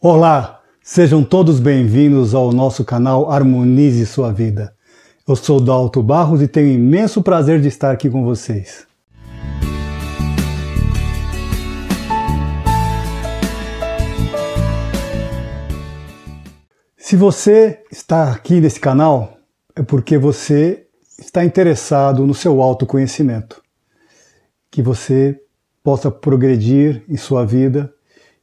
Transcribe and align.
Olá, 0.00 0.62
sejam 0.80 1.24
todos 1.24 1.58
bem-vindos 1.58 2.32
ao 2.32 2.52
nosso 2.52 2.84
canal 2.84 3.28
Harmonize 3.32 4.06
Sua 4.06 4.32
Vida. 4.32 4.72
Eu 5.26 5.34
sou 5.34 5.60
Dalto 5.60 6.00
Barros 6.04 6.40
e 6.40 6.46
tenho 6.46 6.68
imenso 6.68 7.20
prazer 7.20 7.60
de 7.60 7.66
estar 7.66 7.90
aqui 7.90 8.08
com 8.08 8.22
vocês. 8.22 8.86
Se 16.96 17.16
você 17.16 17.82
está 17.90 18.30
aqui 18.30 18.60
nesse 18.60 18.78
canal, 18.78 19.36
é 19.74 19.82
porque 19.82 20.16
você 20.16 20.86
está 21.18 21.44
interessado 21.44 22.24
no 22.24 22.34
seu 22.34 22.62
autoconhecimento, 22.62 23.60
que 24.70 24.80
você 24.80 25.42
possa 25.82 26.08
progredir 26.08 27.02
em 27.08 27.16
sua 27.16 27.44
vida 27.44 27.92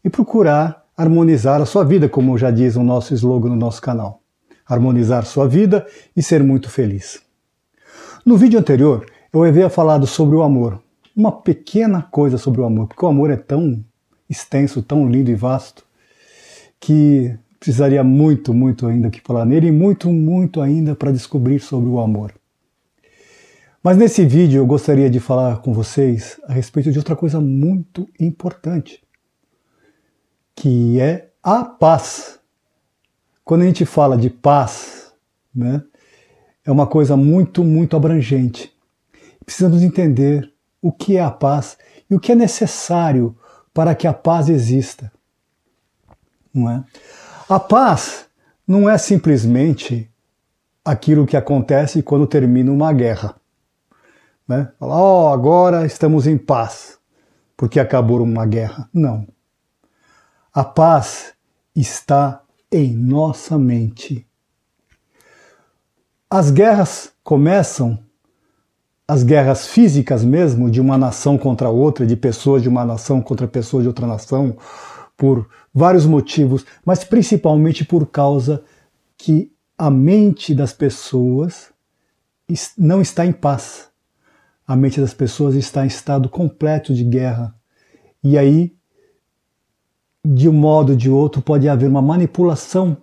e 0.03 0.09
procurar 0.09 0.84
harmonizar 0.97 1.61
a 1.61 1.65
sua 1.65 1.83
vida, 1.83 2.07
como 2.07 2.37
já 2.37 2.51
diz 2.51 2.75
o 2.75 2.83
nosso 2.83 3.13
slogan 3.13 3.49
no 3.49 3.55
nosso 3.55 3.81
canal. 3.81 4.21
Harmonizar 4.65 5.25
sua 5.25 5.47
vida 5.47 5.85
e 6.15 6.23
ser 6.23 6.43
muito 6.43 6.69
feliz. 6.69 7.21
No 8.25 8.37
vídeo 8.37 8.59
anterior, 8.59 9.05
eu 9.31 9.43
havia 9.43 9.69
falado 9.69 10.07
sobre 10.07 10.35
o 10.35 10.41
amor. 10.41 10.81
Uma 11.15 11.31
pequena 11.31 12.01
coisa 12.01 12.37
sobre 12.37 12.61
o 12.61 12.65
amor, 12.65 12.87
porque 12.87 13.05
o 13.05 13.07
amor 13.07 13.29
é 13.29 13.35
tão 13.35 13.83
extenso, 14.29 14.81
tão 14.81 15.09
lindo 15.09 15.29
e 15.29 15.35
vasto, 15.35 15.85
que 16.79 17.37
precisaria 17.59 18.03
muito, 18.03 18.53
muito 18.53 18.87
ainda 18.87 19.09
que 19.09 19.21
falar 19.21 19.45
nele 19.45 19.67
e 19.67 19.71
muito, 19.71 20.11
muito 20.11 20.61
ainda 20.61 20.95
para 20.95 21.11
descobrir 21.11 21.59
sobre 21.59 21.89
o 21.89 21.99
amor. 21.99 22.33
Mas 23.83 23.97
nesse 23.97 24.25
vídeo 24.25 24.57
eu 24.57 24.65
gostaria 24.65 25.09
de 25.09 25.19
falar 25.19 25.61
com 25.61 25.71
vocês 25.71 26.39
a 26.47 26.53
respeito 26.53 26.91
de 26.91 26.97
outra 26.97 27.15
coisa 27.15 27.39
muito 27.39 28.09
importante, 28.19 29.04
que 30.55 30.99
é 30.99 31.29
a 31.43 31.63
paz. 31.63 32.39
Quando 33.43 33.61
a 33.61 33.65
gente 33.65 33.85
fala 33.85 34.17
de 34.17 34.29
paz, 34.29 35.13
né, 35.53 35.83
é 36.65 36.71
uma 36.71 36.87
coisa 36.87 37.15
muito, 37.15 37.63
muito 37.63 37.95
abrangente. 37.95 38.73
Precisamos 39.45 39.83
entender 39.83 40.51
o 40.81 40.91
que 40.91 41.17
é 41.17 41.21
a 41.21 41.29
paz 41.29 41.77
e 42.09 42.15
o 42.15 42.19
que 42.19 42.31
é 42.31 42.35
necessário 42.35 43.37
para 43.73 43.93
que 43.93 44.07
a 44.07 44.13
paz 44.13 44.49
exista. 44.49 45.11
Não 46.53 46.69
é? 46.69 46.83
A 47.47 47.59
paz 47.59 48.25
não 48.67 48.89
é 48.89 48.97
simplesmente 48.97 50.09
aquilo 50.83 51.25
que 51.25 51.37
acontece 51.37 52.01
quando 52.01 52.25
termina 52.25 52.71
uma 52.71 52.91
guerra. 52.93 53.35
Né? 54.47 54.71
Falar, 54.79 55.01
oh, 55.01 55.27
agora 55.27 55.85
estamos 55.85 56.25
em 56.25 56.37
paz, 56.37 56.97
porque 57.57 57.79
acabou 57.79 58.21
uma 58.21 58.45
guerra. 58.45 58.89
Não. 58.93 59.27
A 60.55 60.63
paz 60.63 61.33
está 61.75 62.41
em 62.71 62.95
nossa 62.95 63.57
mente. 63.57 64.25
As 66.29 66.49
guerras 66.49 67.11
começam, 67.21 67.99
as 69.05 69.21
guerras 69.21 69.67
físicas 69.67 70.23
mesmo, 70.23 70.71
de 70.71 70.79
uma 70.79 70.97
nação 70.97 71.37
contra 71.37 71.67
outra, 71.67 72.07
de 72.07 72.15
pessoas 72.15 72.61
de 72.61 72.69
uma 72.69 72.85
nação 72.85 73.21
contra 73.21 73.49
pessoas 73.49 73.83
de 73.83 73.89
outra 73.89 74.07
nação, 74.07 74.55
por 75.17 75.45
vários 75.73 76.05
motivos, 76.05 76.65
mas 76.85 77.03
principalmente 77.03 77.83
por 77.83 78.07
causa 78.07 78.63
que 79.17 79.51
a 79.77 79.89
mente 79.89 80.55
das 80.55 80.71
pessoas 80.71 81.73
não 82.77 83.01
está 83.01 83.25
em 83.25 83.33
paz. 83.33 83.89
A 84.65 84.73
mente 84.73 85.01
das 85.01 85.13
pessoas 85.13 85.53
está 85.53 85.83
em 85.83 85.87
estado 85.87 86.29
completo 86.29 86.93
de 86.93 87.03
guerra. 87.03 87.53
E 88.23 88.37
aí 88.37 88.74
de 90.25 90.49
um 90.49 90.53
modo 90.53 90.93
ou 90.93 90.97
de 90.97 91.09
outro, 91.09 91.41
pode 91.41 91.69
haver 91.69 91.87
uma 91.87 92.01
manipulação 92.01 92.97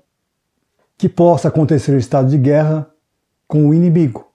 que 0.98 1.09
possa 1.09 1.48
acontecer 1.48 1.95
em 1.95 1.98
estado 1.98 2.29
de 2.29 2.37
guerra 2.37 2.91
com 3.47 3.69
o 3.69 3.75
inimigo. 3.75 4.27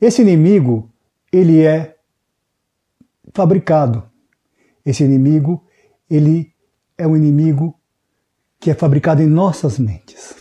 Esse 0.00 0.22
inimigo, 0.22 0.88
ele 1.32 1.62
é 1.62 1.96
fabricado. 3.34 4.04
Esse 4.84 5.02
inimigo, 5.02 5.64
ele 6.08 6.52
é 6.96 7.06
um 7.06 7.16
inimigo 7.16 7.78
que 8.60 8.70
é 8.70 8.74
fabricado 8.74 9.20
em 9.20 9.26
nossas 9.26 9.78
mentes. 9.78 10.36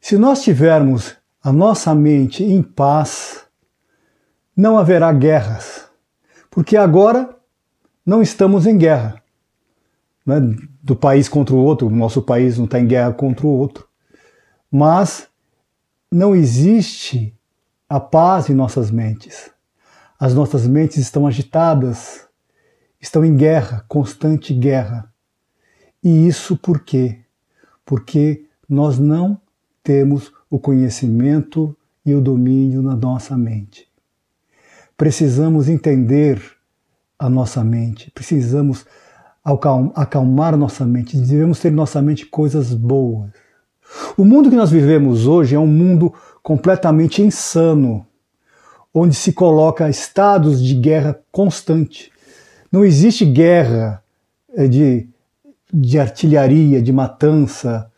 Se 0.00 0.18
nós 0.18 0.42
tivermos 0.42 1.16
a 1.40 1.52
nossa 1.52 1.94
mente 1.94 2.42
em 2.42 2.62
paz, 2.62 3.44
não 4.56 4.76
haverá 4.76 5.12
guerras, 5.12 5.88
porque 6.50 6.76
agora 6.76 7.36
não 8.04 8.20
estamos 8.20 8.66
em 8.66 8.76
guerra 8.76 9.21
né, 10.24 10.40
do 10.82 10.94
país 10.94 11.28
contra 11.28 11.54
o 11.54 11.58
outro, 11.58 11.86
o 11.86 11.90
nosso 11.90 12.22
país 12.22 12.58
não 12.58 12.64
está 12.64 12.78
em 12.78 12.86
guerra 12.86 13.12
contra 13.12 13.46
o 13.46 13.50
outro. 13.50 13.88
Mas 14.70 15.28
não 16.10 16.34
existe 16.34 17.36
a 17.88 18.00
paz 18.00 18.48
em 18.48 18.54
nossas 18.54 18.90
mentes. 18.90 19.50
As 20.18 20.34
nossas 20.34 20.66
mentes 20.66 20.98
estão 20.98 21.26
agitadas, 21.26 22.26
estão 23.00 23.24
em 23.24 23.36
guerra, 23.36 23.84
constante 23.88 24.54
guerra. 24.54 25.12
E 26.02 26.26
isso 26.26 26.56
por 26.56 26.80
quê? 26.80 27.20
Porque 27.84 28.46
nós 28.68 28.98
não 28.98 29.40
temos 29.82 30.32
o 30.48 30.58
conhecimento 30.58 31.76
e 32.04 32.14
o 32.14 32.20
domínio 32.20 32.82
na 32.82 32.94
nossa 32.94 33.36
mente. 33.36 33.88
Precisamos 34.96 35.68
entender 35.68 36.40
a 37.18 37.28
nossa 37.28 37.62
mente, 37.62 38.10
precisamos 38.10 38.86
acalmar 39.44 40.56
nossa 40.56 40.84
mente, 40.84 41.16
devemos 41.16 41.58
ter 41.58 41.68
em 41.68 41.74
nossa 41.74 42.00
mente 42.00 42.26
coisas 42.26 42.72
boas. 42.72 43.30
O 44.16 44.24
mundo 44.24 44.48
que 44.48 44.56
nós 44.56 44.70
vivemos 44.70 45.26
hoje 45.26 45.54
é 45.54 45.58
um 45.58 45.66
mundo 45.66 46.14
completamente 46.42 47.22
insano, 47.22 48.06
onde 48.94 49.14
se 49.14 49.32
coloca 49.32 49.88
estados 49.88 50.62
de 50.62 50.74
guerra 50.74 51.18
constante. 51.30 52.12
Não 52.70 52.84
existe 52.84 53.24
guerra 53.24 54.02
eh, 54.54 54.68
de, 54.68 55.08
de 55.72 55.98
artilharia, 55.98 56.80
de 56.80 56.92
matança, 56.92 57.90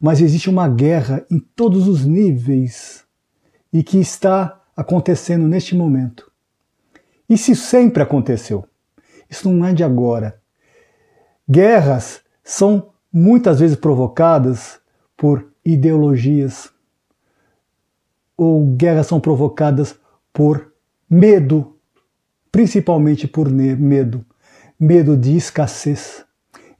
mas 0.00 0.20
existe 0.20 0.48
uma 0.48 0.68
guerra 0.68 1.24
em 1.30 1.38
todos 1.38 1.88
os 1.88 2.04
níveis 2.04 3.04
e 3.72 3.82
que 3.82 3.98
está 3.98 4.60
acontecendo 4.76 5.48
neste 5.48 5.74
momento. 5.74 6.30
Isso 7.28 7.54
sempre 7.56 8.02
aconteceu. 8.02 8.64
Isso 9.28 9.50
não 9.50 9.66
é 9.66 9.72
de 9.72 9.82
agora. 9.82 10.40
Guerras 11.48 12.20
são 12.42 12.90
muitas 13.12 13.60
vezes 13.60 13.76
provocadas 13.76 14.80
por 15.16 15.52
ideologias, 15.64 16.70
ou 18.36 18.66
guerras 18.66 19.06
são 19.06 19.20
provocadas 19.20 19.98
por 20.32 20.72
medo, 21.08 21.76
principalmente 22.50 23.26
por 23.28 23.48
medo, 23.48 24.24
medo 24.78 25.16
de 25.16 25.36
escassez, 25.36 26.24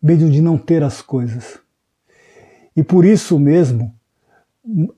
medo 0.02 0.28
de 0.28 0.42
não 0.42 0.58
ter 0.58 0.82
as 0.82 1.00
coisas. 1.00 1.58
E 2.76 2.82
por 2.82 3.04
isso 3.04 3.38
mesmo, 3.38 3.94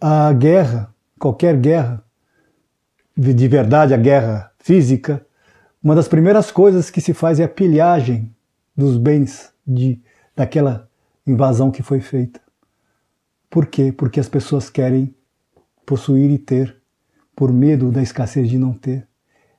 a 0.01 0.33
guerra, 0.33 0.93
qualquer 1.19 1.57
guerra, 1.57 2.03
de 3.17 3.49
verdade, 3.49 3.95
a 3.95 3.99
guerra 3.99 4.51
física, 4.59 5.25
uma 5.83 5.95
das 5.95 6.09
primeiras 6.09 6.51
coisas 6.51 6.91
que 6.91 7.01
se 7.01 7.15
faz 7.15 7.39
é 7.39 7.45
a 7.45 7.49
pilhagem 7.49 8.35
dos 8.77 8.97
bens 8.97 9.53
de, 9.69 10.01
daquela 10.35 10.89
invasão 11.27 11.71
que 11.71 11.83
foi 11.83 12.01
feita. 12.01 12.41
Por 13.51 13.67
quê? 13.67 13.93
Porque 13.93 14.19
as 14.19 14.29
pessoas 14.29 14.71
querem 14.71 15.15
possuir 15.85 16.31
e 16.31 16.39
ter, 16.39 16.77
por 17.37 17.53
medo 17.53 17.93
da 17.93 18.03
escassez 18.03 18.49
de 18.49 18.59
não 18.59 18.73
ter. 18.73 19.07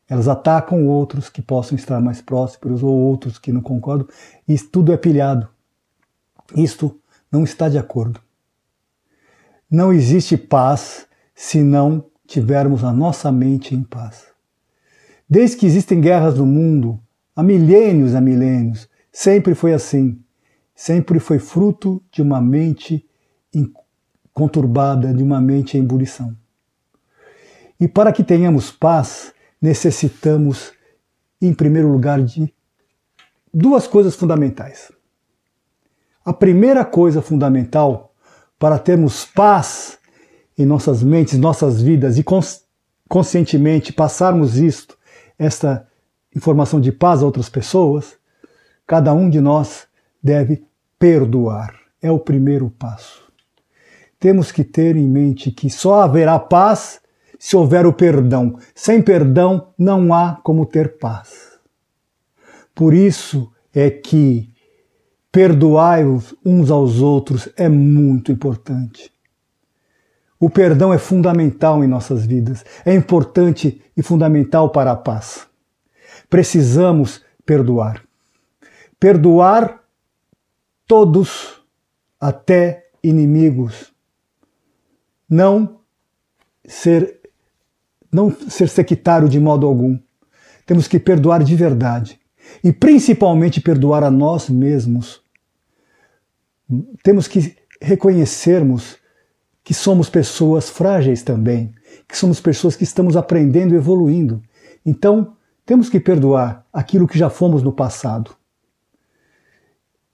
Elas 0.07 0.27
atacam 0.27 0.87
outros 0.87 1.29
que 1.29 1.41
possam 1.41 1.75
estar 1.75 2.01
mais 2.01 2.21
prósperos 2.21 2.81
ou 2.81 2.91
outros 2.91 3.37
que 3.37 3.51
não 3.51 3.61
concordam, 3.61 4.07
e 4.47 4.57
tudo 4.57 4.91
é 4.91 4.97
pilhado. 4.97 5.47
Isto 6.55 6.99
não 7.31 7.43
está 7.43 7.69
de 7.69 7.77
acordo. 7.77 8.19
Não 9.69 9.93
existe 9.93 10.35
paz 10.35 11.07
se 11.35 11.61
não 11.61 12.03
tivermos 12.25 12.83
a 12.83 12.91
nossa 12.91 13.31
mente 13.31 13.75
em 13.75 13.83
paz. 13.83 14.25
Desde 15.29 15.57
que 15.57 15.65
existem 15.67 16.01
guerras 16.01 16.39
no 16.39 16.45
mundo, 16.45 16.99
há 17.35 17.43
milênios 17.43 18.15
há 18.15 18.21
milênios, 18.21 18.89
Sempre 19.21 19.53
foi 19.53 19.73
assim. 19.73 20.17
Sempre 20.73 21.19
foi 21.19 21.39
fruto 21.39 22.01
de 22.09 22.21
uma 22.21 22.39
mente 22.39 23.05
conturbada, 24.33 25.13
de 25.13 25.21
uma 25.21 25.41
mente 25.41 25.77
em 25.77 25.81
ebulição. 25.81 26.33
E 27.77 27.85
para 27.85 28.13
que 28.13 28.23
tenhamos 28.23 28.71
paz, 28.71 29.33
necessitamos, 29.61 30.71
em 31.41 31.53
primeiro 31.53 31.91
lugar, 31.91 32.23
de 32.23 32.53
duas 33.53 33.85
coisas 33.87 34.15
fundamentais. 34.15 34.89
A 36.23 36.31
primeira 36.31 36.85
coisa 36.85 37.21
fundamental 37.21 38.15
para 38.57 38.79
termos 38.79 39.25
paz 39.25 39.99
em 40.57 40.65
nossas 40.65 41.03
mentes, 41.03 41.37
nossas 41.37 41.81
vidas 41.81 42.17
e 42.17 42.23
conscientemente 43.09 43.91
passarmos 43.91 44.55
isto, 44.55 44.97
esta 45.37 45.85
informação 46.33 46.79
de 46.79 46.93
paz 46.93 47.21
a 47.21 47.25
outras 47.25 47.49
pessoas, 47.49 48.17
Cada 48.89 49.13
um 49.13 49.29
de 49.29 49.39
nós 49.39 49.85
deve 50.21 50.65
perdoar. 50.97 51.75
É 52.01 52.09
o 52.09 52.17
primeiro 52.17 52.71
passo. 52.71 53.21
Temos 54.19 54.51
que 54.51 54.63
ter 54.63 54.95
em 54.95 55.07
mente 55.07 55.51
que 55.51 55.69
só 55.69 56.01
haverá 56.01 56.39
paz 56.39 56.99
se 57.37 57.55
houver 57.55 57.85
o 57.85 57.93
perdão. 57.93 58.57
Sem 58.73 58.99
perdão 58.99 59.67
não 59.77 60.11
há 60.11 60.39
como 60.43 60.65
ter 60.65 60.97
paz. 60.97 61.51
Por 62.73 62.95
isso 62.95 63.51
é 63.71 63.91
que 63.91 64.49
perdoai 65.31 66.03
uns 66.43 66.71
aos 66.71 66.99
outros 66.99 67.47
é 67.55 67.69
muito 67.69 68.31
importante. 68.31 69.11
O 70.39 70.49
perdão 70.49 70.91
é 70.91 70.97
fundamental 70.97 71.83
em 71.83 71.87
nossas 71.87 72.25
vidas, 72.25 72.65
é 72.83 72.95
importante 72.95 73.83
e 73.95 74.01
fundamental 74.01 74.71
para 74.71 74.93
a 74.93 74.95
paz. 74.95 75.45
Precisamos 76.27 77.23
perdoar. 77.45 78.08
Perdoar 78.99 79.83
todos, 80.85 81.61
até 82.19 82.89
inimigos. 83.03 83.93
Não 85.29 85.79
ser 86.67 87.19
não 88.11 88.31
ser 88.31 88.67
sectário 88.67 89.29
de 89.29 89.39
modo 89.39 89.67
algum. 89.67 89.99
Temos 90.65 90.87
que 90.87 90.99
perdoar 90.99 91.43
de 91.43 91.55
verdade 91.55 92.19
e 92.63 92.73
principalmente 92.73 93.61
perdoar 93.61 94.03
a 94.03 94.11
nós 94.11 94.49
mesmos. 94.49 95.21
Temos 97.03 97.27
que 97.27 97.55
reconhecermos 97.81 98.97
que 99.63 99.73
somos 99.73 100.09
pessoas 100.09 100.69
frágeis 100.69 101.21
também, 101.21 101.71
que 102.07 102.17
somos 102.17 102.39
pessoas 102.39 102.75
que 102.75 102.83
estamos 102.83 103.15
aprendendo 103.15 103.73
e 103.73 103.77
evoluindo. 103.77 104.41
Então, 104.85 105.35
temos 105.65 105.89
que 105.89 105.99
perdoar 105.99 106.65
aquilo 106.73 107.07
que 107.07 107.17
já 107.17 107.29
fomos 107.29 107.61
no 107.61 107.71
passado. 107.71 108.35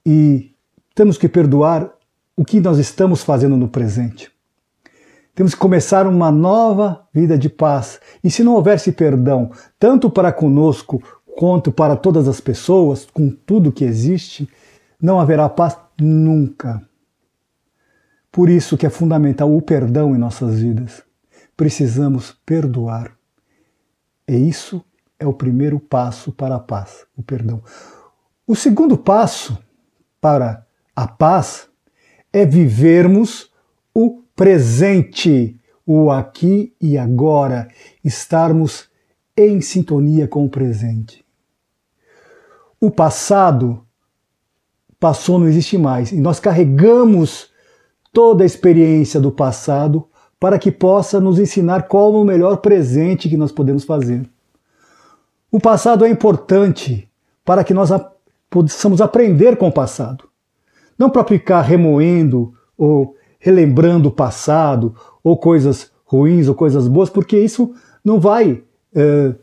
E 0.06 0.54
temos 0.94 1.18
que 1.18 1.28
perdoar 1.28 1.92
o 2.38 2.46
que 2.46 2.60
nós 2.60 2.78
estamos 2.78 3.24
fazendo 3.24 3.58
no 3.58 3.68
presente. 3.68 4.32
Temos 5.34 5.54
que 5.54 5.60
começar 5.60 6.08
uma 6.08 6.32
nova 6.32 7.08
vida 7.14 7.38
de 7.38 7.50
paz. 7.50 8.00
E 8.24 8.30
se 8.30 8.44
não 8.44 8.54
houvesse 8.54 8.92
perdão, 8.92 9.52
tanto 9.78 10.10
para 10.10 10.32
conosco 10.32 11.02
quanto 11.38 11.72
para 11.72 11.98
todas 11.98 12.28
as 12.28 12.40
pessoas, 12.40 13.06
com 13.06 13.30
tudo 13.30 13.72
que 13.72 13.84
existe, 13.84 14.50
não 15.02 15.20
haverá 15.20 15.50
paz 15.50 15.78
nunca. 16.00 16.82
Por 18.32 18.50
isso 18.50 18.78
que 18.78 18.86
é 18.86 18.90
fundamental 18.90 19.54
o 19.54 19.62
perdão 19.62 20.16
em 20.16 20.18
nossas 20.18 20.60
vidas. 20.60 21.04
Precisamos 21.56 22.36
perdoar. 22.46 23.12
E 24.28 24.36
isso 24.36 24.84
é 25.20 25.28
o 25.28 25.34
primeiro 25.34 25.80
passo 25.80 26.32
para 26.32 26.56
a 26.56 26.60
paz, 26.60 27.06
o 27.16 27.24
perdão. 27.24 27.62
O 28.48 28.56
segundo 28.56 28.98
passo 28.98 29.58
para 30.26 30.66
a 30.96 31.08
paz 31.08 31.70
é 32.34 32.48
vivermos 32.48 33.52
o 33.94 34.24
presente, 34.36 35.56
o 35.86 36.10
aqui 36.10 36.74
e 36.82 36.98
agora, 36.98 37.68
estarmos 38.04 38.90
em 39.38 39.62
sintonia 39.62 40.28
com 40.28 40.44
o 40.44 40.50
presente. 40.50 41.24
O 42.82 42.90
passado 42.90 43.86
passou, 45.00 45.38
não 45.38 45.48
existe 45.48 45.78
mais, 45.78 46.12
e 46.12 46.20
nós 46.20 46.40
carregamos 46.40 47.52
toda 48.12 48.42
a 48.42 48.48
experiência 48.48 49.20
do 49.20 49.32
passado 49.32 50.10
para 50.40 50.58
que 50.58 50.72
possa 50.72 51.20
nos 51.20 51.38
ensinar 51.38 51.84
qual 51.84 52.12
é 52.16 52.18
o 52.18 52.26
melhor 52.26 52.58
presente 52.58 53.30
que 53.30 53.38
nós 53.38 53.52
podemos 53.52 53.84
fazer. 53.84 54.28
O 55.52 55.60
passado 55.60 56.04
é 56.04 56.10
importante 56.10 57.08
para 57.46 57.64
que 57.64 57.76
nós 57.76 57.92
possamos 58.64 59.02
aprender 59.02 59.58
com 59.58 59.68
o 59.68 59.72
passado. 59.72 60.26
Não 60.98 61.10
para 61.10 61.24
ficar 61.24 61.62
remoendo 61.62 62.54
ou 62.78 63.16
relembrando 63.40 64.10
o 64.10 64.12
passado, 64.12 64.96
ou 65.24 65.38
coisas 65.38 65.92
ruins 66.06 66.48
ou 66.48 66.56
coisas 66.56 66.88
boas, 66.88 67.10
porque 67.10 67.38
isso 67.38 67.74
não 68.04 68.20
vai 68.20 68.64
é, 68.94 69.36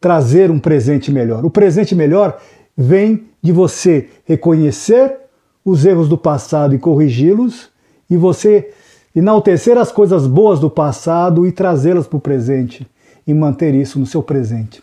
trazer 0.00 0.50
um 0.50 0.58
presente 0.58 1.12
melhor. 1.12 1.44
O 1.44 1.50
presente 1.50 1.94
melhor 1.94 2.40
vem 2.76 3.28
de 3.42 3.52
você 3.52 4.08
reconhecer 4.24 5.16
os 5.64 5.84
erros 5.84 6.08
do 6.08 6.16
passado 6.16 6.74
e 6.74 6.78
corrigi-los, 6.78 7.70
e 8.08 8.16
você 8.16 8.72
enaltecer 9.14 9.76
as 9.76 9.90
coisas 9.90 10.26
boas 10.26 10.60
do 10.60 10.70
passado 10.70 11.46
e 11.46 11.52
trazê-las 11.52 12.06
para 12.06 12.18
o 12.18 12.20
presente, 12.20 12.86
e 13.26 13.34
manter 13.34 13.74
isso 13.74 13.98
no 13.98 14.06
seu 14.06 14.22
presente. 14.22 14.82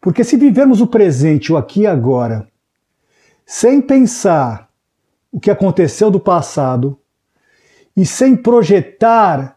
Porque 0.00 0.22
se 0.22 0.36
vivermos 0.36 0.80
o 0.80 0.86
presente, 0.86 1.52
o 1.52 1.56
aqui 1.56 1.80
e 1.80 1.86
agora, 1.86 2.46
sem 3.46 3.80
pensar 3.80 4.68
o 5.30 5.38
que 5.38 5.50
aconteceu 5.50 6.10
do 6.10 6.18
passado 6.18 6.98
e 7.96 8.04
sem 8.04 8.36
projetar 8.36 9.56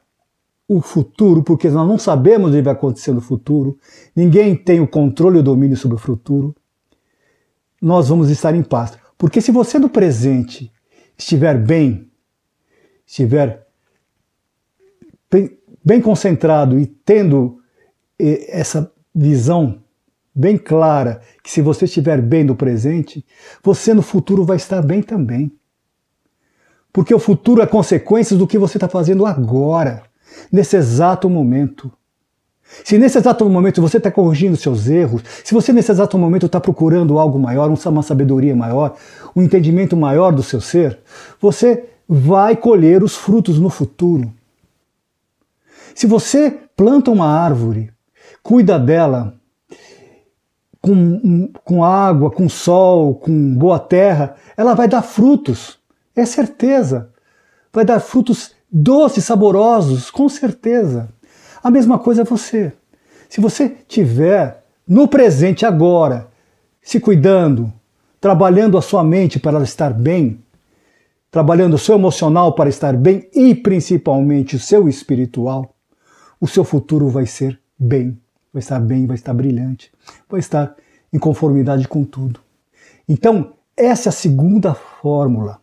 o 0.68 0.80
futuro, 0.80 1.42
porque 1.42 1.68
nós 1.70 1.88
não 1.88 1.98
sabemos 1.98 2.52
o 2.52 2.54
que 2.54 2.62
vai 2.62 2.74
acontecer 2.74 3.12
no 3.12 3.20
futuro, 3.22 3.80
ninguém 4.16 4.56
tem 4.56 4.80
o 4.80 4.88
controle 4.88 5.38
e 5.38 5.40
o 5.40 5.44
domínio 5.44 5.76
sobre 5.76 5.96
o 5.96 6.00
futuro, 6.00 6.56
nós 7.82 8.10
vamos 8.10 8.30
estar 8.30 8.54
em 8.54 8.62
paz. 8.62 8.96
Porque 9.18 9.42
se 9.42 9.52
você 9.52 9.80
no 9.80 9.90
presente 9.90 10.72
estiver 11.18 11.58
bem, 11.58 12.12
estiver 13.06 13.68
bem, 15.30 15.58
bem 15.84 16.00
concentrado 16.00 16.80
e 16.80 16.86
tendo 16.86 17.60
eh, 18.20 18.46
essa 18.50 18.94
visão 19.14 19.82
bem 20.40 20.58
clara 20.58 21.20
que 21.44 21.52
se 21.52 21.62
você 21.62 21.84
estiver 21.84 22.22
bem 22.22 22.46
no 22.46 22.56
presente, 22.56 23.26
você 23.62 23.94
no 23.94 24.02
futuro 24.02 24.46
vai 24.46 24.56
estar 24.56 24.82
bem 24.82 25.02
também. 25.02 25.52
Porque 26.94 27.14
o 27.14 27.20
futuro 27.20 27.62
é 27.62 27.68
consequência 27.68 28.38
do 28.38 28.48
que 28.48 28.58
você 28.58 28.78
está 28.78 28.88
fazendo 28.88 29.26
agora, 29.26 30.04
nesse 30.50 30.78
exato 30.78 31.30
momento. 31.30 31.92
Se 32.86 32.98
nesse 32.98 33.18
exato 33.18 33.50
momento 33.50 33.82
você 33.82 33.98
está 33.98 34.10
corrigindo 34.10 34.56
seus 34.56 34.88
erros, 34.88 35.24
se 35.44 35.54
você 35.54 35.74
nesse 35.74 35.92
exato 35.92 36.18
momento 36.18 36.46
está 36.46 36.62
procurando 36.62 37.20
algo 37.20 37.38
maior, 37.38 37.70
uma 37.70 38.04
sabedoria 38.04 38.56
maior, 38.56 38.96
um 39.36 39.42
entendimento 39.42 39.98
maior 39.98 40.32
do 40.32 40.42
seu 40.42 40.62
ser, 40.62 41.00
você 41.42 41.84
vai 42.08 42.56
colher 42.56 43.04
os 43.04 43.16
frutos 43.16 43.60
no 43.60 43.70
futuro. 43.70 44.32
Se 45.94 46.08
você 46.08 46.52
planta 46.78 47.12
uma 47.12 47.28
árvore, 47.28 47.92
cuida 48.42 48.80
dela, 48.80 49.39
com, 50.82 51.52
com 51.64 51.84
água, 51.84 52.32
com 52.32 52.48
sol, 52.48 53.16
com 53.16 53.54
boa 53.56 53.80
terra, 53.80 54.36
ela 54.56 54.74
vai 54.74 54.88
dar 54.88 55.02
frutos, 55.02 55.78
é 56.16 56.26
certeza. 56.26 57.10
Vai 57.72 57.86
dar 57.86 58.00
frutos 58.00 58.56
doces, 58.72 59.26
saborosos, 59.26 60.10
com 60.10 60.28
certeza. 60.28 61.10
A 61.62 61.70
mesma 61.70 62.00
coisa 62.00 62.22
é 62.22 62.26
você. 62.26 62.74
Se 63.28 63.42
você 63.42 63.70
tiver 63.88 64.64
no 64.88 65.08
presente 65.08 65.66
agora, 65.66 66.28
se 66.82 67.00
cuidando, 67.00 67.72
trabalhando 68.20 68.78
a 68.78 68.82
sua 68.82 69.04
mente 69.04 69.40
para 69.40 69.62
estar 69.62 69.94
bem, 69.94 70.44
trabalhando 71.30 71.76
o 71.76 71.78
seu 71.78 71.96
emocional 71.96 72.54
para 72.54 72.70
estar 72.70 72.96
bem 72.96 73.30
e 73.34 73.54
principalmente 73.54 74.56
o 74.56 74.60
seu 74.60 74.90
espiritual, 74.90 75.76
o 76.42 76.48
seu 76.48 76.64
futuro 76.64 77.10
vai 77.10 77.28
ser 77.28 77.60
bem 77.78 78.20
vai 78.54 78.60
estar 78.60 78.80
bem, 78.80 79.06
vai 79.06 79.16
estar 79.16 79.34
brilhante, 79.34 79.92
vai 80.28 80.40
estar 80.40 80.76
em 81.12 81.20
conformidade 81.20 81.88
com 81.88 82.04
tudo. 82.04 82.40
Então, 83.08 83.54
essa 83.76 84.10
é 84.10 84.12
a 84.12 84.14
segunda 84.14 84.74
fórmula, 84.74 85.62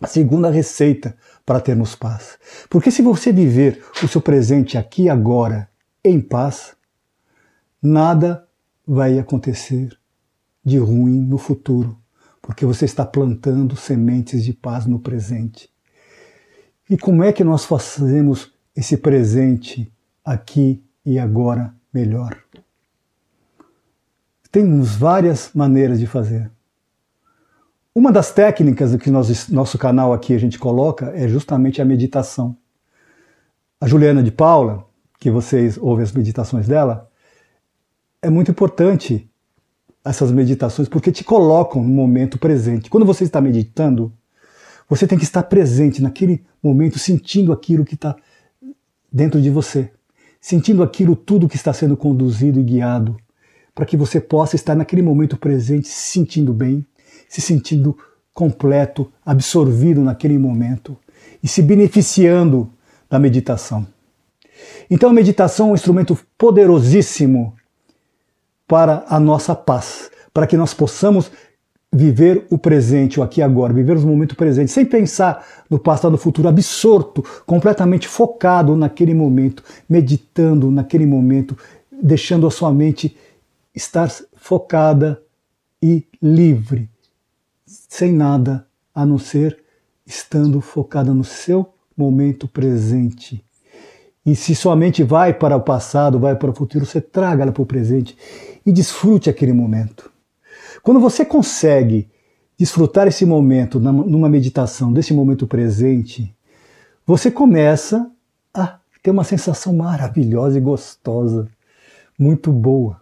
a 0.00 0.06
segunda 0.06 0.50
receita 0.50 1.16
para 1.44 1.60
termos 1.60 1.94
paz. 1.94 2.38
Porque 2.68 2.90
se 2.90 3.02
você 3.02 3.32
viver 3.32 3.84
o 4.02 4.08
seu 4.08 4.20
presente 4.20 4.76
aqui 4.76 5.04
e 5.04 5.08
agora 5.08 5.68
em 6.04 6.20
paz, 6.20 6.74
nada 7.82 8.46
vai 8.86 9.18
acontecer 9.18 9.96
de 10.64 10.78
ruim 10.78 11.20
no 11.20 11.38
futuro, 11.38 11.96
porque 12.42 12.66
você 12.66 12.84
está 12.84 13.04
plantando 13.04 13.76
sementes 13.76 14.44
de 14.44 14.52
paz 14.52 14.86
no 14.86 14.98
presente. 14.98 15.68
E 16.88 16.96
como 16.96 17.22
é 17.22 17.32
que 17.32 17.44
nós 17.44 17.64
fazemos 17.64 18.52
esse 18.74 18.96
presente 18.96 19.92
aqui 20.24 20.82
e 21.04 21.18
agora 21.18 21.74
melhor. 21.96 22.36
Temos 24.52 24.94
várias 24.96 25.50
maneiras 25.54 25.98
de 25.98 26.06
fazer. 26.06 26.50
Uma 27.94 28.12
das 28.12 28.30
técnicas 28.30 28.94
que 28.96 29.10
nosso 29.10 29.78
canal 29.78 30.12
aqui 30.12 30.34
a 30.34 30.38
gente 30.38 30.58
coloca 30.58 31.06
é 31.14 31.26
justamente 31.26 31.80
a 31.80 31.84
meditação. 31.84 32.54
A 33.80 33.86
Juliana 33.88 34.22
de 34.22 34.30
Paula, 34.30 34.84
que 35.18 35.30
vocês 35.30 35.78
ouvem 35.78 36.04
as 36.04 36.12
meditações 36.12 36.68
dela, 36.68 37.10
é 38.20 38.28
muito 38.28 38.50
importante 38.50 39.30
essas 40.04 40.30
meditações 40.30 40.88
porque 40.88 41.10
te 41.10 41.24
colocam 41.24 41.82
no 41.82 41.88
momento 41.88 42.38
presente. 42.38 42.90
Quando 42.90 43.06
você 43.06 43.24
está 43.24 43.40
meditando, 43.40 44.12
você 44.86 45.06
tem 45.06 45.16
que 45.16 45.24
estar 45.24 45.44
presente 45.44 46.02
naquele 46.02 46.44
momento, 46.62 46.98
sentindo 46.98 47.52
aquilo 47.52 47.86
que 47.86 47.94
está 47.94 48.14
dentro 49.10 49.40
de 49.40 49.48
você 49.48 49.95
sentindo 50.46 50.84
aquilo 50.84 51.16
tudo 51.16 51.48
que 51.48 51.56
está 51.56 51.72
sendo 51.72 51.96
conduzido 51.96 52.60
e 52.60 52.62
guiado, 52.62 53.16
para 53.74 53.84
que 53.84 53.96
você 53.96 54.20
possa 54.20 54.54
estar 54.54 54.76
naquele 54.76 55.02
momento 55.02 55.36
presente 55.36 55.88
se 55.88 56.12
sentindo 56.12 56.54
bem, 56.54 56.86
se 57.28 57.40
sentindo 57.40 57.98
completo, 58.32 59.12
absorvido 59.24 60.00
naquele 60.00 60.38
momento 60.38 60.96
e 61.42 61.48
se 61.48 61.60
beneficiando 61.60 62.72
da 63.10 63.18
meditação. 63.18 63.84
Então 64.88 65.10
a 65.10 65.12
meditação 65.12 65.66
é 65.66 65.70
um 65.72 65.74
instrumento 65.74 66.16
poderosíssimo 66.38 67.56
para 68.68 69.04
a 69.08 69.18
nossa 69.18 69.52
paz, 69.52 70.12
para 70.32 70.46
que 70.46 70.56
nós 70.56 70.72
possamos 70.72 71.28
viver 71.96 72.46
o 72.50 72.58
presente, 72.58 73.18
o 73.18 73.22
aqui 73.22 73.40
e 73.40 73.42
agora, 73.42 73.72
viver 73.72 73.96
os 73.96 74.04
momentos 74.04 74.36
presentes, 74.36 74.74
sem 74.74 74.84
pensar 74.84 75.44
no 75.68 75.78
passado, 75.78 76.12
no 76.12 76.18
futuro, 76.18 76.48
absorto, 76.48 77.24
completamente 77.46 78.06
focado 78.06 78.76
naquele 78.76 79.14
momento, 79.14 79.62
meditando 79.88 80.70
naquele 80.70 81.06
momento, 81.06 81.56
deixando 81.90 82.46
a 82.46 82.50
sua 82.50 82.72
mente 82.72 83.16
estar 83.74 84.10
focada 84.34 85.20
e 85.82 86.04
livre, 86.22 86.88
sem 87.66 88.12
nada 88.12 88.66
a 88.94 89.06
não 89.06 89.18
ser 89.18 89.58
estando 90.06 90.60
focada 90.60 91.12
no 91.14 91.24
seu 91.24 91.72
momento 91.96 92.46
presente. 92.46 93.42
E 94.24 94.34
se 94.34 94.54
sua 94.54 94.76
mente 94.76 95.02
vai 95.02 95.32
para 95.32 95.56
o 95.56 95.60
passado, 95.60 96.18
vai 96.18 96.36
para 96.36 96.50
o 96.50 96.54
futuro, 96.54 96.84
você 96.84 97.00
traga 97.00 97.42
ela 97.42 97.52
para 97.52 97.62
o 97.62 97.66
presente 97.66 98.16
e 98.64 98.72
desfrute 98.72 99.30
aquele 99.30 99.52
momento. 99.52 100.10
Quando 100.86 101.00
você 101.00 101.24
consegue 101.24 102.08
desfrutar 102.56 103.08
esse 103.08 103.26
momento 103.26 103.80
numa 103.80 104.28
meditação, 104.28 104.92
desse 104.92 105.12
momento 105.12 105.44
presente, 105.44 106.32
você 107.04 107.28
começa 107.28 108.08
a 108.54 108.78
ter 109.02 109.10
uma 109.10 109.24
sensação 109.24 109.74
maravilhosa 109.74 110.58
e 110.58 110.60
gostosa, 110.60 111.48
muito 112.16 112.52
boa, 112.52 113.00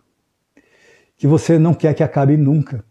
que 1.18 1.26
você 1.26 1.58
não 1.58 1.74
quer 1.74 1.92
que 1.92 2.02
acabe 2.02 2.38
nunca, 2.38 2.82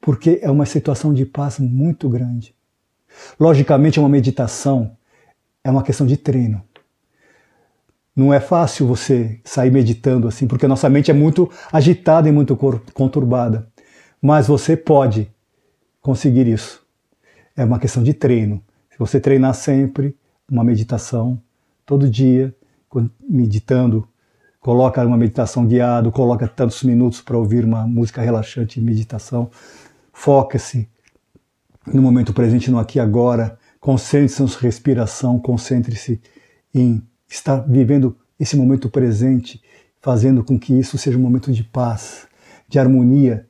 porque 0.00 0.40
é 0.40 0.50
uma 0.50 0.64
situação 0.64 1.12
de 1.12 1.26
paz 1.26 1.58
muito 1.58 2.08
grande. 2.08 2.54
Logicamente, 3.38 4.00
uma 4.00 4.08
meditação 4.08 4.96
é 5.62 5.70
uma 5.70 5.82
questão 5.82 6.06
de 6.06 6.16
treino. 6.16 6.62
Não 8.16 8.32
é 8.32 8.40
fácil 8.40 8.86
você 8.86 9.38
sair 9.44 9.70
meditando 9.70 10.26
assim, 10.26 10.46
porque 10.46 10.66
nossa 10.66 10.88
mente 10.88 11.10
é 11.10 11.14
muito 11.14 11.50
agitada 11.70 12.26
e 12.26 12.32
muito 12.32 12.56
conturbada. 12.94 13.69
Mas 14.20 14.46
você 14.46 14.76
pode 14.76 15.30
conseguir 16.00 16.46
isso. 16.46 16.84
É 17.56 17.64
uma 17.64 17.78
questão 17.78 18.02
de 18.02 18.14
treino. 18.14 18.62
Se 18.90 18.98
você 18.98 19.20
treinar 19.20 19.54
sempre 19.54 20.16
uma 20.50 20.64
meditação, 20.64 21.40
todo 21.86 22.08
dia, 22.08 22.54
meditando, 23.28 24.06
coloca 24.60 25.04
uma 25.04 25.16
meditação 25.16 25.66
guiada, 25.66 26.10
coloca 26.10 26.46
tantos 26.46 26.82
minutos 26.82 27.20
para 27.20 27.38
ouvir 27.38 27.64
uma 27.64 27.86
música 27.86 28.20
relaxante 28.20 28.80
meditação, 28.80 29.50
foca-se 30.12 30.88
no 31.86 32.02
momento 32.02 32.32
presente, 32.32 32.70
no 32.70 32.78
aqui 32.78 32.98
e 32.98 33.00
agora, 33.00 33.58
concentre-se 33.80 34.42
na 34.42 34.48
sua 34.48 34.62
respiração, 34.62 35.38
concentre-se 35.38 36.20
em 36.74 37.02
estar 37.28 37.56
vivendo 37.60 38.16
esse 38.38 38.56
momento 38.56 38.88
presente, 38.90 39.62
fazendo 40.00 40.44
com 40.44 40.58
que 40.58 40.78
isso 40.78 40.98
seja 40.98 41.16
um 41.16 41.22
momento 41.22 41.52
de 41.52 41.64
paz, 41.64 42.26
de 42.68 42.78
harmonia. 42.78 43.46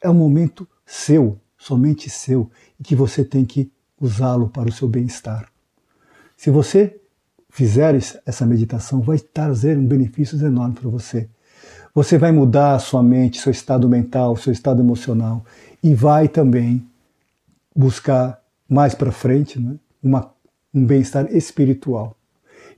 É 0.00 0.08
um 0.08 0.14
momento 0.14 0.66
seu, 0.86 1.38
somente 1.58 2.08
seu, 2.08 2.50
e 2.78 2.82
que 2.82 2.96
você 2.96 3.24
tem 3.24 3.44
que 3.44 3.70
usá-lo 4.00 4.48
para 4.48 4.68
o 4.68 4.72
seu 4.72 4.88
bem-estar. 4.88 5.50
Se 6.36 6.50
você 6.50 6.98
fizer 7.50 7.94
essa 8.24 8.46
meditação, 8.46 9.00
vai 9.02 9.18
trazer 9.18 9.76
um 9.76 9.86
benefícios 9.86 10.40
enormes 10.40 10.78
para 10.78 10.88
você. 10.88 11.28
Você 11.94 12.16
vai 12.16 12.32
mudar 12.32 12.74
a 12.76 12.78
sua 12.78 13.02
mente, 13.02 13.40
seu 13.40 13.50
estado 13.50 13.88
mental, 13.88 14.36
seu 14.36 14.52
estado 14.52 14.80
emocional 14.80 15.44
e 15.82 15.94
vai 15.94 16.28
também 16.28 16.86
buscar 17.74 18.40
mais 18.68 18.94
para 18.94 19.10
frente 19.10 19.58
né, 19.58 19.76
uma, 20.02 20.32
um 20.72 20.86
bem-estar 20.86 21.26
espiritual. 21.34 22.16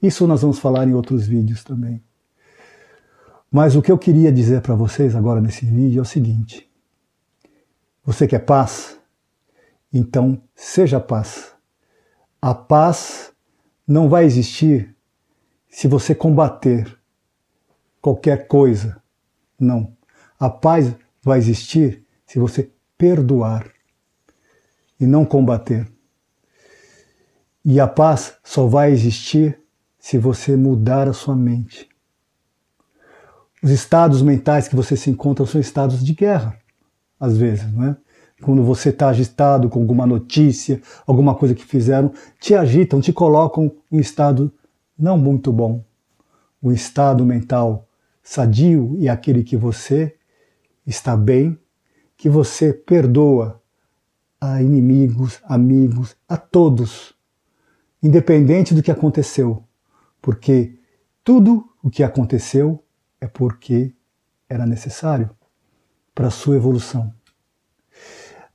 Isso 0.03 0.27
nós 0.27 0.43
vamos 0.43 0.59
falar 0.59 0.89
em 0.89 0.95
outros 0.95 1.27
vídeos 1.27 1.63
também. 1.63 2.03
Mas 3.51 3.77
o 3.77 3.83
que 3.83 3.93
eu 3.93 3.99
queria 3.99 4.33
dizer 4.33 4.63
para 4.63 4.75
vocês 4.75 5.15
agora 5.15 5.41
nesse 5.41 5.67
vídeo 5.67 5.99
é 5.99 6.03
o 6.03 6.07
seguinte: 6.07 6.67
você 8.05 8.27
quer 8.27 8.41
paz? 8.41 8.99
Então 9.93 10.43
seja 10.55 10.99
paz. 10.99 11.53
A 12.41 12.55
paz 12.55 13.33
não 13.87 14.09
vai 14.09 14.25
existir 14.25 14.95
se 15.69 15.87
você 15.87 16.15
combater 16.15 16.99
qualquer 18.01 18.47
coisa. 18.47 19.01
Não. 19.59 19.97
A 20.39 20.51
paz 20.51 20.95
vai 21.23 21.39
existir 21.39 22.05
se 22.27 22.39
você 22.39 22.71
perdoar 22.99 23.71
e 24.99 25.07
não 25.07 25.25
combater. 25.25 25.91
E 27.65 27.79
a 27.79 27.87
paz 27.87 28.37
só 28.43 28.67
vai 28.67 28.91
existir 28.91 29.61
se 29.99 30.19
você 30.19 30.57
mudar 30.57 31.09
a 31.09 31.13
sua 31.13 31.37
mente. 31.37 31.89
Os 33.63 33.71
estados 33.71 34.21
mentais 34.21 34.67
que 34.67 34.75
você 34.75 34.97
se 34.97 35.09
encontra 35.09 35.47
são 35.47 35.61
estados 35.61 36.05
de 36.05 36.13
guerra, 36.13 36.59
às 37.23 37.37
vezes, 37.39 37.73
não 37.73 37.85
é? 37.85 37.97
Quando 38.43 38.63
você 38.65 38.89
está 38.89 39.09
agitado 39.09 39.69
com 39.69 39.81
alguma 39.81 40.05
notícia, 40.05 40.83
alguma 41.07 41.35
coisa 41.35 41.55
que 41.55 41.65
fizeram, 41.65 42.13
te 42.41 42.55
agitam, 42.55 43.01
te 43.01 43.13
colocam 43.13 43.73
em 43.91 43.97
um 43.97 44.01
estado 44.01 44.53
não 44.99 45.17
muito 45.17 45.53
bom. 45.53 45.85
O 46.61 46.73
estado 46.73 47.25
mental 47.25 47.89
sadio 48.23 48.97
e 48.99 49.09
aquele 49.09 49.45
que 49.45 49.57
você 49.57 50.17
está 50.85 51.17
bem, 51.17 51.57
que 52.17 52.29
você 52.29 52.73
perdoa 52.73 53.61
a 54.41 54.61
inimigos, 54.61 55.39
amigos, 55.45 56.17
a 56.29 56.37
todos, 56.37 57.15
independente 58.03 58.75
do 58.75 58.83
que 58.83 58.91
aconteceu 58.91 59.65
porque 60.23 60.79
tudo 61.25 61.69
o 61.83 61.91
que 61.91 62.05
aconteceu 62.05 62.83
é 63.21 63.27
porque 63.27 63.93
era 64.49 64.65
necessário 64.65 65.29
para 66.15 66.29
a 66.29 66.31
sua 66.31 66.57
evolução. 66.57 67.13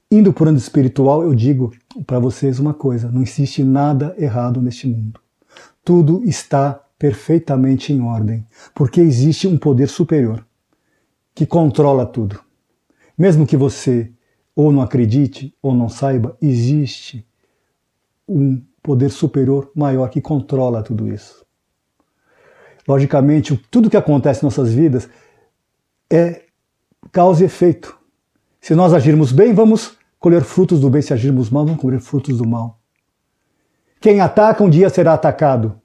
Indo 0.09 0.31
por 0.31 0.47
ano 0.47 0.57
espiritual, 0.57 1.23
eu 1.23 1.35
digo 1.35 1.73
para 2.05 2.19
vocês 2.19 2.59
uma 2.59 2.73
coisa: 2.73 3.11
não 3.11 3.21
existe 3.21 3.63
nada 3.63 4.15
errado 4.17 4.61
neste 4.61 4.87
mundo. 4.87 5.19
Tudo 5.83 6.23
está 6.23 6.81
perfeitamente 6.97 7.93
em 7.93 8.01
ordem, 8.01 8.45
porque 8.73 9.01
existe 9.01 9.47
um 9.47 9.57
poder 9.57 9.87
superior 9.87 10.45
que 11.35 11.45
controla 11.45 12.05
tudo. 12.05 12.39
Mesmo 13.17 13.45
que 13.45 13.57
você 13.57 14.11
ou 14.55 14.71
não 14.71 14.81
acredite 14.81 15.55
ou 15.61 15.75
não 15.75 15.87
saiba, 15.87 16.35
existe 16.41 17.27
um 18.27 18.61
poder 18.81 19.11
superior 19.11 19.71
maior 19.75 20.09
que 20.09 20.21
controla 20.21 20.81
tudo 20.81 21.07
isso. 21.07 21.45
Logicamente, 22.87 23.55
tudo 23.69 23.89
que 23.89 23.97
acontece 23.97 24.41
em 24.41 24.45
nossas 24.45 24.73
vidas 24.73 25.09
é 26.09 26.46
causa 27.11 27.43
e 27.43 27.45
efeito. 27.45 27.97
Se 28.59 28.75
nós 28.75 28.93
agirmos 28.93 29.31
bem, 29.31 29.53
vamos 29.53 29.97
colher 30.19 30.43
frutos 30.43 30.79
do 30.79 30.89
bem. 30.89 31.01
Se 31.01 31.13
agirmos 31.13 31.49
mal, 31.49 31.65
vamos 31.65 31.81
colher 31.81 31.99
frutos 31.99 32.37
do 32.37 32.47
mal. 32.47 32.79
Quem 33.99 34.19
ataca 34.19 34.63
um 34.63 34.69
dia 34.69 34.89
será 34.89 35.13
atacado. 35.13 35.81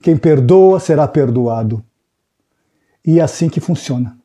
Quem 0.00 0.16
perdoa 0.16 0.80
será 0.80 1.06
perdoado. 1.06 1.84
E 3.04 3.18
é 3.18 3.22
assim 3.22 3.48
que 3.48 3.60
funciona. 3.60 4.18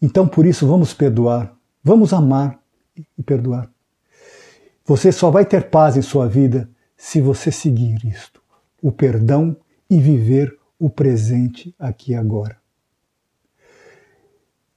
Então, 0.00 0.26
por 0.26 0.46
isso, 0.46 0.66
vamos 0.66 0.92
perdoar, 0.92 1.54
vamos 1.82 2.12
amar 2.12 2.60
e 3.16 3.22
perdoar. 3.22 3.70
Você 4.84 5.12
só 5.12 5.30
vai 5.30 5.44
ter 5.44 5.70
paz 5.70 5.96
em 5.96 6.02
sua 6.02 6.28
vida 6.28 6.68
se 6.96 7.20
você 7.20 7.52
seguir 7.52 8.04
isto: 8.04 8.42
o 8.82 8.90
perdão 8.90 9.56
e 9.88 10.00
viver 10.00 10.58
o 10.78 10.90
presente 10.90 11.74
aqui 11.78 12.12
e 12.12 12.14
agora. 12.16 12.61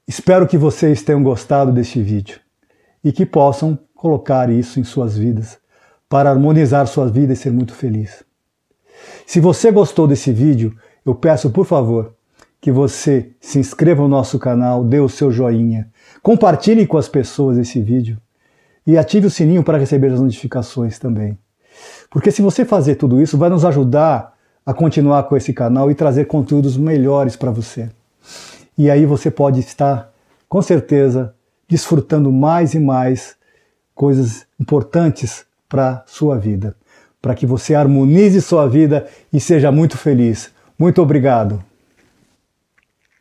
Espero 0.07 0.47
que 0.47 0.55
vocês 0.55 1.01
tenham 1.01 1.23
gostado 1.23 1.71
deste 1.71 1.99
vídeo 1.99 2.39
e 3.03 3.11
que 3.11 3.25
possam 3.25 3.77
colocar 3.95 4.51
isso 4.51 4.79
em 4.79 4.83
suas 4.83 5.17
vidas 5.17 5.57
para 6.07 6.29
harmonizar 6.29 6.85
sua 6.85 7.07
vida 7.07 7.33
e 7.33 7.35
ser 7.35 7.51
muito 7.51 7.73
feliz. 7.73 8.23
Se 9.25 9.39
você 9.39 9.71
gostou 9.71 10.07
desse 10.07 10.31
vídeo, 10.31 10.75
eu 11.03 11.15
peço 11.15 11.49
por 11.49 11.65
favor 11.65 12.13
que 12.61 12.71
você 12.71 13.31
se 13.39 13.57
inscreva 13.57 14.03
no 14.03 14.07
nosso 14.07 14.37
canal, 14.37 14.83
dê 14.83 14.99
o 14.99 15.09
seu 15.09 15.31
joinha, 15.31 15.89
compartilhe 16.21 16.85
com 16.85 16.97
as 16.97 17.09
pessoas 17.09 17.57
esse 17.57 17.81
vídeo 17.81 18.21
e 18.85 18.99
ative 18.99 19.25
o 19.25 19.31
sininho 19.31 19.63
para 19.63 19.79
receber 19.79 20.11
as 20.11 20.21
notificações 20.21 20.99
também. 20.99 21.35
Porque 22.11 22.29
se 22.29 22.43
você 22.43 22.63
fazer 22.63 22.95
tudo 22.95 23.19
isso, 23.19 23.39
vai 23.39 23.49
nos 23.49 23.65
ajudar 23.65 24.35
a 24.63 24.71
continuar 24.71 25.23
com 25.23 25.35
esse 25.35 25.51
canal 25.51 25.89
e 25.89 25.95
trazer 25.95 26.25
conteúdos 26.25 26.77
melhores 26.77 27.35
para 27.35 27.49
você. 27.49 27.89
E 28.77 28.89
aí 28.89 29.05
você 29.05 29.31
pode 29.31 29.59
estar, 29.59 30.11
com 30.49 30.61
certeza, 30.61 31.33
desfrutando 31.67 32.31
mais 32.31 32.73
e 32.73 32.79
mais 32.79 33.35
coisas 33.93 34.45
importantes 34.59 35.45
para 35.69 36.03
sua 36.05 36.37
vida, 36.37 36.75
para 37.21 37.33
que 37.33 37.45
você 37.45 37.73
harmonize 37.73 38.41
sua 38.41 38.67
vida 38.67 39.07
e 39.31 39.39
seja 39.39 39.71
muito 39.71 39.97
feliz. 39.97 40.51
Muito 40.77 41.01
obrigado. 41.01 41.63